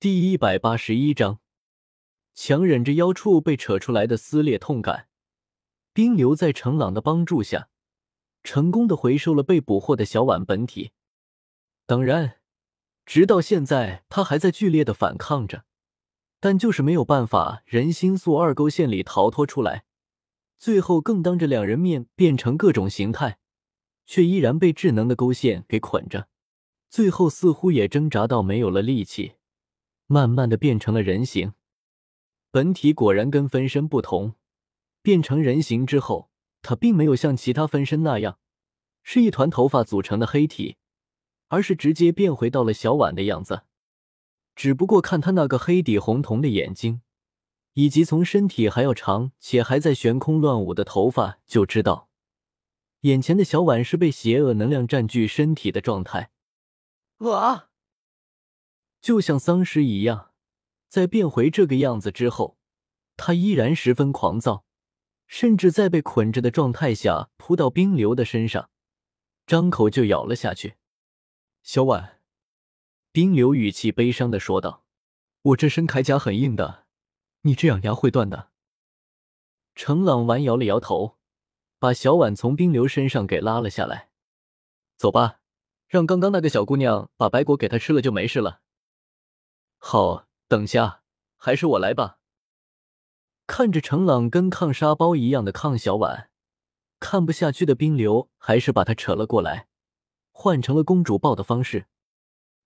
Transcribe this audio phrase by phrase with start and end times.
[0.00, 1.40] 第一百八十一章，
[2.32, 5.08] 强忍着腰处被扯出来的撕裂痛感，
[5.92, 7.68] 冰流在程朗的帮助下，
[8.42, 10.92] 成功的回收了被捕获的小婉本体。
[11.84, 12.40] 当然，
[13.04, 15.66] 直到现在他还在剧烈的反抗着，
[16.40, 19.84] 但就是没有办法人心素二勾线里逃脱出来，
[20.56, 23.38] 最后更当着两人面变成各种形态，
[24.06, 26.28] 却依然被智能的勾线给捆着，
[26.88, 29.34] 最后似乎也挣扎到没有了力气。
[30.12, 31.52] 慢慢的变成了人形，
[32.50, 34.34] 本体果然跟分身不同。
[35.02, 36.32] 变成人形之后，
[36.62, 38.40] 他并没有像其他分身那样
[39.04, 40.78] 是一团头发组成的黑体，
[41.46, 43.62] 而是直接变回到了小婉的样子。
[44.56, 47.02] 只不过看他那个黑底红瞳的眼睛，
[47.74, 52.08] 以及从身体还要长且还在悬空乱舞的头发，就知道
[53.02, 56.32] 眼前的小婉是被邪恶能量占据身体的状态。
[57.20, 57.69] 啊！
[59.00, 60.32] 就像丧尸一样，
[60.88, 62.58] 在变回这个样子之后，
[63.16, 64.64] 他依然十分狂躁，
[65.26, 68.70] 甚至在被捆着的状态下扑到冰流的身上，
[69.46, 70.74] 张口就咬了下去。
[71.62, 72.20] 小婉，
[73.12, 74.84] 冰流语气悲伤的说道
[75.42, 76.86] ：“我这身铠甲很硬的，
[77.42, 78.50] 你这样牙会断的。”
[79.74, 81.16] 程朗完摇了摇头，
[81.78, 84.10] 把小婉从冰流身上给拉了下来。
[84.96, 85.40] 走吧，
[85.88, 88.60] 让刚刚那个小姑娘把白果给她吃了就没事了。
[89.82, 91.02] 好，等下
[91.36, 92.18] 还是我来吧。
[93.46, 96.30] 看着程朗跟抗沙包一样的抗小婉，
[97.00, 99.68] 看不下去的冰流还是把他扯了过来，
[100.30, 101.86] 换成了公主抱的方式。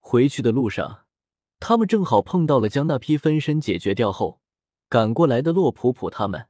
[0.00, 1.06] 回去的路上，
[1.60, 4.40] 他们正好碰到了将那批分身解决掉后
[4.88, 6.48] 赶过来的洛普普他们。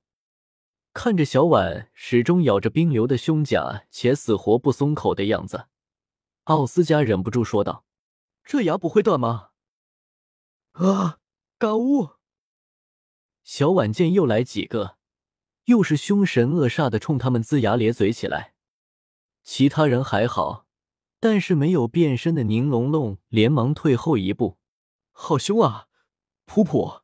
[0.94, 5.66] 看着小婉始终咬着冰流的胸甲且死活不松口的样子，
[6.44, 7.84] 奥斯加忍不住说道
[8.42, 9.50] ：“这牙不会断吗？”
[10.78, 11.20] 啊！
[11.58, 12.10] 嘎呜！
[13.42, 14.98] 小婉见又来几个，
[15.64, 18.54] 又是凶神恶煞的冲他们龇牙咧嘴起来。
[19.42, 20.66] 其他人还好，
[21.18, 24.58] 但是没有变身的宁龙龙连忙退后一步。
[25.12, 25.86] 好凶啊！
[26.44, 27.00] 普普，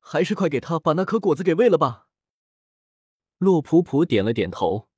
[0.00, 2.08] 还是快给他把那颗果子给喂了吧。
[3.38, 4.88] 洛普普点了点头，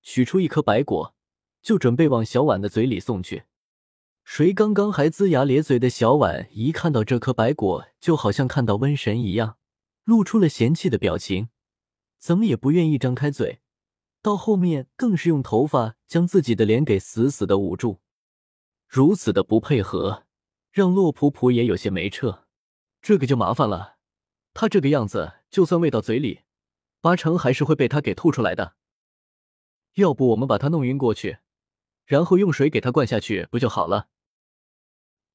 [0.00, 1.14] 取出一颗白果，
[1.60, 3.44] 就准备往小婉的嘴里送去。
[4.24, 9.58] 谁刚刚还龇牙咧嘴的小婉，一看到这颗白果，就好像看到瘟神一样，
[10.04, 11.50] 露出了嫌弃的表情，
[12.18, 13.60] 怎么也不愿意张开嘴。
[14.22, 18.00] 到后面更是用头发将自己的脸给死死的捂住，
[18.88, 20.24] 如此的不配合，
[20.72, 22.46] 让洛普普也有些没辙。
[23.02, 23.96] 这个就麻烦了，
[24.54, 26.40] 他这个样子，就算喂到嘴里，
[27.02, 28.74] 八成还是会被他给吐出来的。
[29.96, 31.38] 要不我们把他弄晕过去，
[32.06, 34.08] 然后用水给他灌下去，不就好了？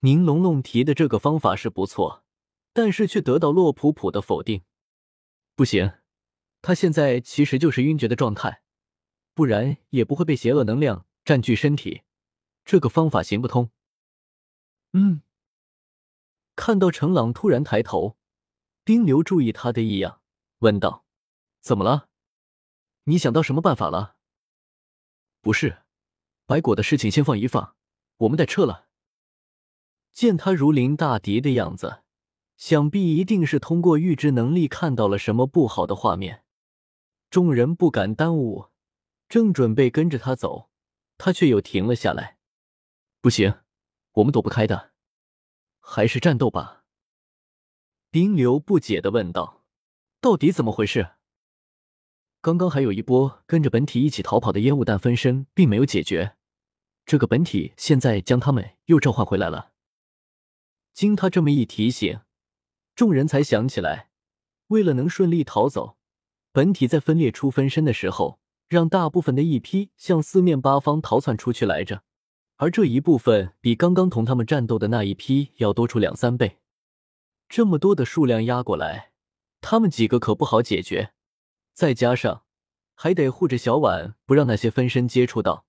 [0.02, 2.24] 宁龙龙提的这个方法是不错，
[2.72, 4.64] 但是却得到洛普普的否定。
[5.56, 5.94] 不行，
[6.62, 8.64] 他现在其实就是晕厥的状态，
[9.34, 12.04] 不然也不会被邪恶能量占据身体。
[12.64, 13.72] 这个方法行不通。
[14.94, 15.22] 嗯。
[16.56, 18.18] 看到程朗突然抬头，
[18.84, 20.22] 冰流注意他的异样，
[20.60, 21.06] 问道
[21.62, 22.10] ：“怎么了？
[23.06, 24.18] 你想到什么办法了？”
[25.42, 25.84] 不是，
[26.46, 27.78] 白果的事情先放一放，
[28.18, 28.89] 我们得撤了。
[30.20, 32.02] 见他如临大敌的样子，
[32.58, 36.44] 想必一定是通过预知能力看到了什么不好的画面。
[37.30, 38.66] 众人不敢耽误，
[39.30, 40.70] 正准备跟着他走，
[41.18, 42.38] 他却又停了下来。
[43.22, 43.60] 不行，
[44.16, 44.92] 我们躲不开的，
[45.80, 46.84] 还是战斗吧。
[48.12, 49.64] 冰流不解的问道
[50.20, 51.12] ：“到底怎么回事？
[52.42, 56.36] 刚刚还有一波跟着本体一起逃跑的烟雾弹分身，并没有解决。
[57.06, 59.68] 这个本体现在将他们又召唤回来了。”
[61.00, 62.20] 经他这么一提醒，
[62.94, 64.10] 众人才想起来，
[64.68, 65.96] 为了能顺利逃走，
[66.52, 72.04] 本体在分裂出分身的时候，让大部分的一批向四面八方逃窜出去来着。
[72.58, 76.58] 而这一部分比刚刚同他们战斗的那一批要多出两三倍。
[77.48, 79.14] 这么多的数量压过来，
[79.62, 81.14] 他们几个可不好解决。
[81.74, 82.44] 再加上
[82.94, 85.66] 还得护着小婉，不让那些分身接触到，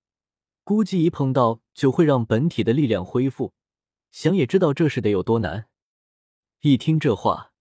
[0.65, 3.53] 估计一碰到就会让本体的力量恢复。
[4.11, 5.69] 想也知道这事得有多难。
[6.61, 7.53] 一听这话，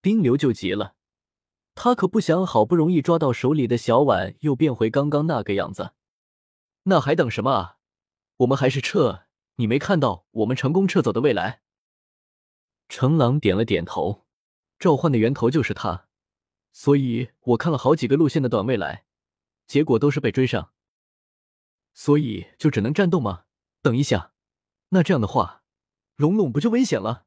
[0.00, 0.94] 冰流就急了，
[1.74, 5.92] 他可不想好不容易抓到手里的小碗又变回刚刚那个样子。
[6.84, 7.78] 那还等什么啊？
[8.38, 9.24] 我们还是撤！
[9.56, 11.62] 你没看到我们成功撤走的未来？
[12.88, 14.26] 程朗点了点头，
[14.78, 16.08] 召唤的源头就是他，
[16.72, 19.04] 所以我看了好几个路线的短未来，
[19.66, 20.72] 结果都是被追上，
[21.92, 23.44] 所以就只能战斗吗？
[23.82, 24.32] 等一下，
[24.90, 25.64] 那这样的话。
[26.16, 27.26] 龙龙不就危险了？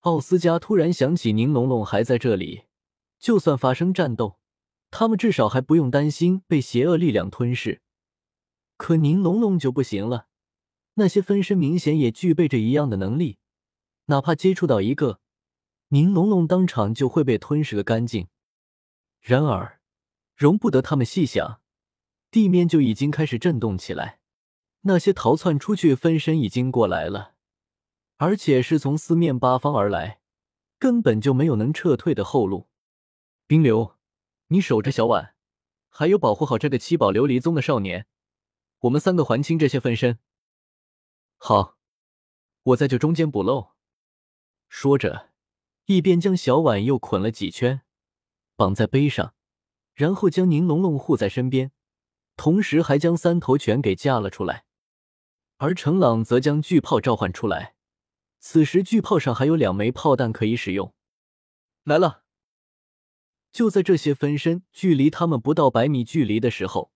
[0.00, 2.66] 奥斯加突然想起宁龙龙还在这里，
[3.18, 4.38] 就算发生战斗，
[4.90, 7.82] 他们至少还不用担心被邪恶力量吞噬。
[8.76, 10.28] 可宁龙龙就不行了，
[10.94, 13.38] 那些分身明显也具备着一样的能力，
[14.06, 15.20] 哪怕接触到一个，
[15.88, 18.28] 宁龙龙当场就会被吞噬个干净。
[19.20, 19.80] 然而，
[20.36, 21.60] 容不得他们细想，
[22.30, 24.20] 地面就已经开始震动起来，
[24.82, 27.34] 那些逃窜出去分身已经过来了。
[28.18, 30.20] 而且是从四面八方而来，
[30.78, 32.68] 根本就没有能撤退的后路。
[33.46, 33.96] 冰流，
[34.48, 35.34] 你守着小婉，
[35.88, 38.06] 还有保护好这个七宝琉璃宗的少年。
[38.80, 40.18] 我们三个还清这些分身。
[41.36, 41.76] 好，
[42.62, 43.72] 我在这中间补漏。
[44.68, 45.30] 说着，
[45.84, 47.82] 一边将小婉又捆了几圈，
[48.56, 49.34] 绑在背上，
[49.94, 51.70] 然后将宁龙龙护在身边，
[52.36, 54.64] 同时还将三头犬给架了出来。
[55.58, 57.75] 而程朗则将巨炮召唤出来。
[58.38, 60.94] 此时巨炮上还有两枚炮弹可以使用。
[61.84, 62.22] 来了！
[63.52, 66.92] 就在这些分身距离他们不到百米距离的时候，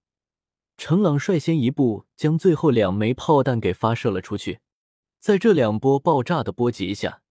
[0.76, 4.60] 程朗率先一步将最后两枚炮弹给发射了出去。
[5.18, 7.22] 在这两波爆炸的波及下，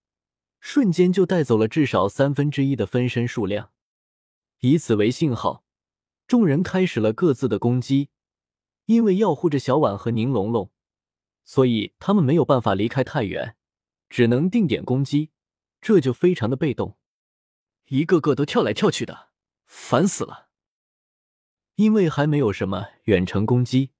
[0.59, 3.71] 瞬间就带走了至少三分之一的分身数量。
[4.59, 5.63] 以此为信号，
[6.27, 8.09] 众人开始了各自的攻击。
[8.85, 10.71] 因为要护着小婉和宁龙龙，
[11.43, 13.55] 所以他们没有办法离开太远。
[14.09, 15.31] 只能定点攻击，
[15.79, 16.97] 这就非常的被动，
[17.87, 19.29] 一个个都跳来跳去的，
[19.65, 20.49] 烦死了。
[21.75, 23.91] 因为还没有什么远程攻击，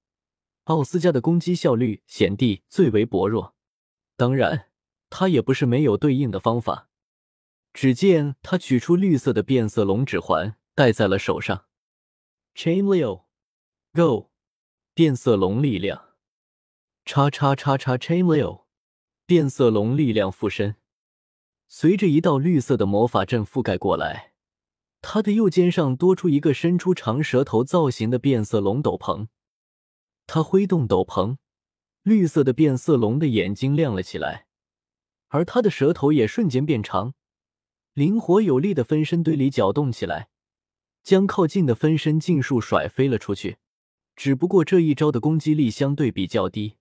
[0.64, 3.56] 奥斯加的攻击效率显地最为薄弱。
[4.16, 4.70] 当然，
[5.08, 6.88] 他也不是没有对应的方法。
[7.72, 11.66] 只见他取出绿色的变色龙指环，戴在了手上。
[12.54, 14.32] Chain Leo，Go，
[14.92, 16.16] 变色龙力量，
[17.04, 18.64] 叉叉叉叉 Chain Leo。
[19.30, 20.74] 变色龙力量附身，
[21.68, 24.32] 随着一道绿色的魔法阵覆盖过来，
[25.00, 29.28] 他的右肩上多出一个伸出长舌头造型的变色龙斗篷。
[30.26, 31.36] 他挥动斗篷，
[32.02, 34.46] 绿色的变色龙的眼睛亮了起来，
[35.28, 37.14] 而他的舌头也瞬间变长，
[37.94, 40.30] 灵活有力的分身堆里搅动起来，
[41.04, 43.58] 将靠近的分身尽数甩飞了出去。
[44.16, 46.78] 只不过这一招的攻击力相对比较低。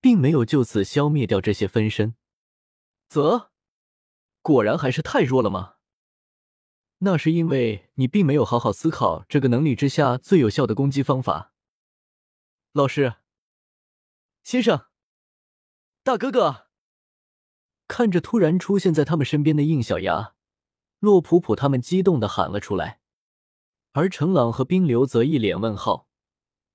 [0.00, 2.14] 并没有就此消灭掉这些分身，
[3.08, 3.50] 则
[4.42, 5.74] 果然还是太弱了吗？
[6.98, 11.52] 那是因为你并没有好好思考这个能力之下最有效的攻击方法。
[12.72, 13.16] 老师，
[14.42, 14.86] 先生，
[16.02, 16.68] 大哥哥，
[17.86, 20.34] 看着突然出现在他们身边的应小牙，
[20.98, 23.00] 洛普普他们激动的喊了出来，
[23.92, 26.08] 而程朗和冰流则一脸问号，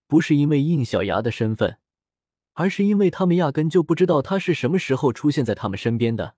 [0.05, 1.80] 不是因为应小牙的身份。
[2.61, 6.35] 而是因为他们压根就不知道他是什么时候出现在他们身边的，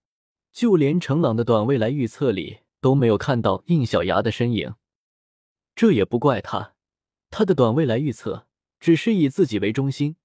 [0.54, 4.76] 就连程朗的短未来预测里都没有看到应小牙的身影。
[5.76, 6.76] 这也不怪他，
[7.30, 8.48] 他的短未来预测
[8.80, 10.16] 只是以自己为中心，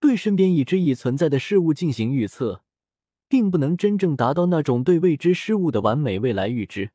[0.00, 2.64] 对身边已知已存在的事物进行预测，
[3.28, 6.90] 并不能真正达到那种对未知事物的完美未来预知。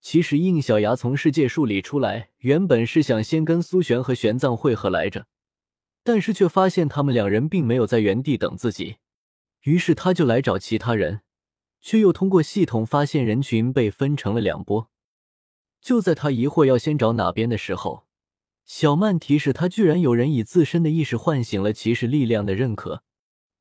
[0.00, 5.26] 其实应小牙从世界树里出来，原本是想先跟苏璇和玄奘会合来着。
[6.04, 8.96] 但是却发现他们两人并没有在原地等自己，
[9.62, 11.20] 于是他就来找其他人，
[11.80, 14.90] 却又通过系统发现人群被分成了两波。
[15.80, 18.06] 就在他疑惑要先找哪边的时候，
[18.64, 23.02] 小曼提示他，居然有人以自身的意识唤醒了骑士力量的认可，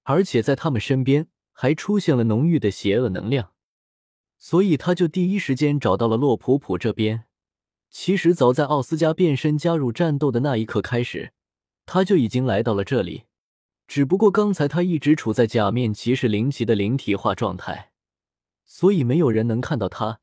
[0.03, 3.53] 而且在他们身边还出现了浓郁的邪恶能量，
[4.37, 7.25] 所以他就第一时间找到了洛普普这边。
[7.89, 11.33] 其实早在奥斯加变身加入战斗的那一刻开始。
[11.85, 13.23] 他就已经来到了这里，
[13.87, 17.91] 只不过刚才他一直处在假面骑士灵骑的灵体化状态，
[18.65, 20.19] 所以没有人能看到他，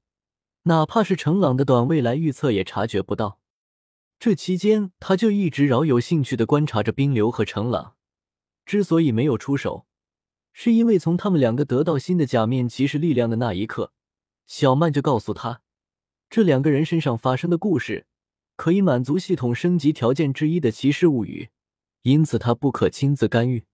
[0.65, 3.41] 哪怕是程朗的短未来预测也察觉不到。
[4.19, 7.95] 这期间，他就一直饶有兴趣的观察着冰流和程朗。
[8.67, 9.87] 之所以没有出手，
[10.53, 13.93] 是因为从他们两个得到新的假面骑士力量的那一刻，
[14.45, 15.63] 小曼就告诉他，
[16.29, 18.08] 这两个人身上发生的故事，
[18.59, 21.51] 可以满足系统升级条件之一的骑士物语。
[22.03, 23.67] 因此，他不可亲自干预。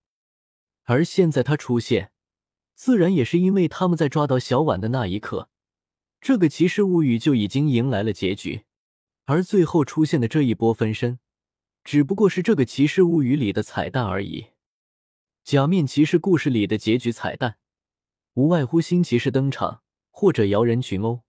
[0.82, 2.12] 而现在他出现，
[2.74, 5.48] 自然也是因为他们在抓到小婉的那一刻，
[6.20, 8.64] 这个骑士物语就已经迎来了结局。
[9.24, 11.18] 而最后出现的这一波分身，
[11.82, 14.48] 只不过是这个骑士物语里的彩蛋而已。
[15.42, 17.56] 假面骑士故事里的结局彩蛋，
[18.34, 21.22] 无外乎新骑士登场或者摇人群殴，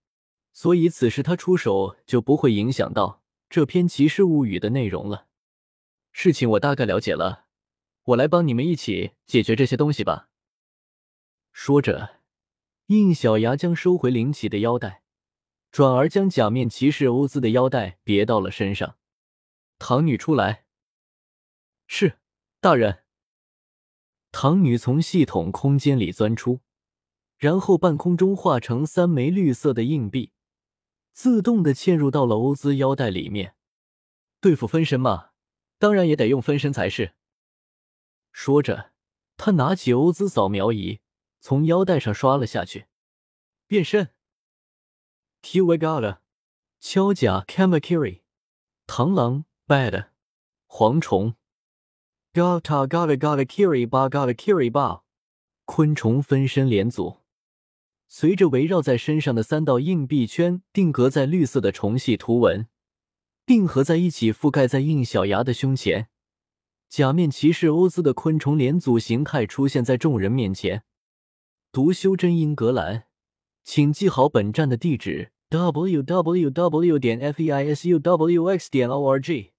[0.51, 3.21] 所以此时他出手就不会影响到
[3.55, 5.27] 这篇骑士物语的内容了。
[6.11, 7.45] 事情我大概了解了，
[8.03, 10.27] 我来帮你们一起解决这些东西吧。
[11.53, 12.19] 说着，
[12.87, 15.03] 应小牙将收回灵奇的腰带，
[15.71, 18.97] 转而将假面骑士欧兹的腰带别到了身上。
[19.79, 20.65] 唐女出来，
[21.87, 22.17] 是
[22.59, 23.05] 大人。
[24.33, 26.59] 唐女从系统空间里钻出，
[27.37, 30.33] 然后半空中化成三枚绿色的硬币，
[31.15, 33.55] 自动的嵌入到了欧兹腰带里面。
[34.41, 35.29] 对付分身嘛，
[35.79, 37.15] 当然也得用分身才是。
[38.33, 38.91] 说着，
[39.37, 40.99] 他拿起欧兹扫描仪，
[41.39, 42.87] 从腰带上刷了下去。
[43.65, 44.09] 变身
[45.41, 46.19] ，Twigala，
[46.81, 48.23] 锹甲 Kamakiri，
[48.85, 50.09] 螳螂 Bad，
[50.67, 51.35] 蝗虫。
[52.33, 55.03] Gata Gata Gata Kiri Ba Gata Kiri Ba，
[55.63, 57.21] 昆虫分身连组，
[58.17, 62.65] 随着围绕在身上的三道硬币圈定格在绿色的虫系图文，
[63.45, 66.07] 并合在一起覆盖在应小牙的胸前。
[66.87, 70.83] 假面骑士欧兹的昆虫连组形态出现在众人面前。
[71.73, 73.03] 读修真英格兰，
[73.65, 76.97] 请记好本站的地址：w w w.
[76.97, 78.71] 点 f e i s u w x.
[78.71, 79.54] 点 o r g。